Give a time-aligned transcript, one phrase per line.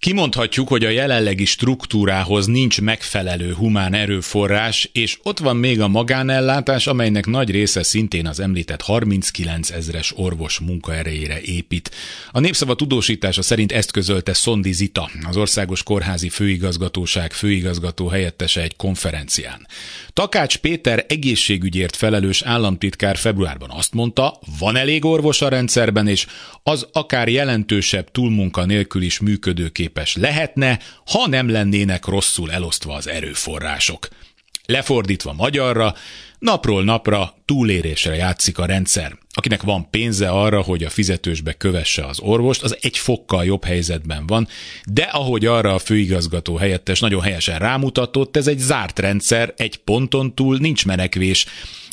[0.00, 6.86] Kimondhatjuk, hogy a jelenlegi struktúrához nincs megfelelő humán erőforrás, és ott van még a magánellátás,
[6.86, 11.90] amelynek nagy része szintén az említett 39 ezres orvos munkaerejére épít.
[12.30, 18.76] A népszava tudósítása szerint ezt közölte Szondi Zita, az Országos Kórházi Főigazgatóság főigazgató helyettese egy
[18.76, 19.66] konferencián.
[20.12, 26.26] Takács Péter egészségügyért felelős államtitkár februárban azt mondta, van elég orvos a rendszerben, és
[26.62, 34.08] az akár jelentősebb túlmunka nélkül is működőképes lehetne, ha nem lennének rosszul elosztva az erőforrások.
[34.66, 35.94] Lefordítva magyarra,
[36.38, 39.18] napról napra túlérésre játszik a rendszer.
[39.40, 44.26] Akinek van pénze arra, hogy a fizetősbe kövesse az orvost, az egy fokkal jobb helyzetben
[44.26, 44.48] van,
[44.92, 50.34] de ahogy arra a főigazgató helyettes nagyon helyesen rámutatott, ez egy zárt rendszer, egy ponton
[50.34, 51.46] túl nincs menekvés,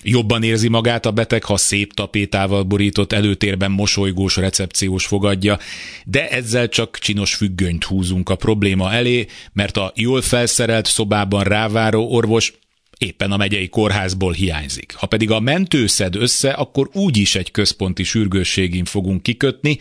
[0.04, 5.60] Jobban érzi magát a beteg, ha szép tapétával borított előtérben mosolygós recepciós fogadja,
[6.06, 12.12] de ezzel csak csinos függönyt húzunk a probléma elé, mert a jól felszerelt szobában ráváró
[12.12, 12.54] orvos
[12.98, 14.94] éppen a megyei kórházból hiányzik.
[14.96, 19.78] Ha pedig a mentő szed össze, akkor úgyis egy központi sürgősségén fogunk kikötni,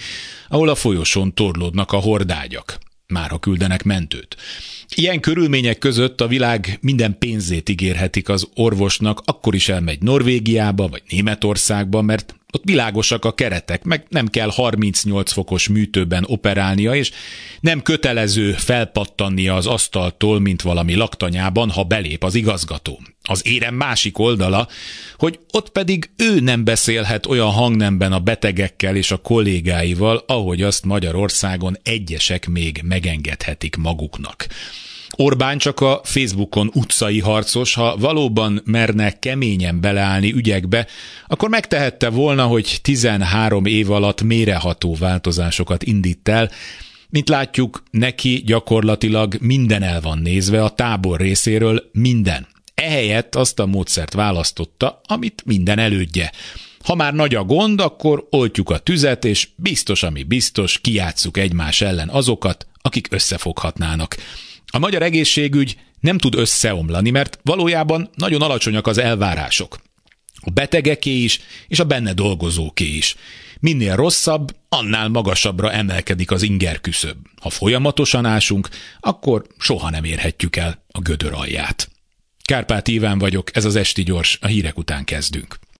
[0.48, 4.36] ahol a folyosón torlódnak a hordágyak már ha küldenek mentőt.
[4.98, 11.02] Ilyen körülmények között a világ minden pénzét ígérhetik az orvosnak, akkor is elmegy Norvégiába vagy
[11.08, 17.10] Németországba, mert ott világosak a keretek, meg nem kell 38 fokos műtőben operálnia, és
[17.60, 23.00] nem kötelező felpattannia az asztaltól, mint valami laktanyában, ha belép az igazgató.
[23.26, 24.68] Az érem másik oldala,
[25.16, 30.84] hogy ott pedig ő nem beszélhet olyan hangnemben a betegekkel és a kollégáival, ahogy azt
[30.84, 34.46] Magyarországon egyesek még megengedhetik maguknak.
[35.16, 40.86] Orbán csak a Facebookon utcai harcos, ha valóban merne keményen beleállni ügyekbe,
[41.26, 46.50] akkor megtehette volna, hogy 13 év alatt méreható változásokat indít el,
[47.08, 52.46] mint látjuk, neki gyakorlatilag minden el van nézve, a tábor részéről minden.
[52.86, 56.32] Ehelyett azt a módszert választotta, amit minden elődje.
[56.84, 61.80] Ha már nagy a gond, akkor oltjuk a tüzet, és biztos, ami biztos, kiátszuk egymás
[61.80, 64.16] ellen azokat, akik összefoghatnának.
[64.66, 69.78] A magyar egészségügy nem tud összeomlani, mert valójában nagyon alacsonyak az elvárások.
[70.40, 73.16] A betegeké is, és a benne dolgozóké is.
[73.60, 77.16] Minél rosszabb, annál magasabbra emelkedik az inger küszöb.
[77.40, 78.68] Ha folyamatosan ásunk,
[79.00, 81.85] akkor soha nem érhetjük el a gödör alját.
[82.46, 85.58] Kárpát Iván vagyok, ez az Esti Gyors, a hírek után kezdünk.